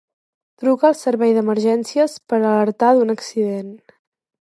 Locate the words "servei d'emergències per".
1.01-2.41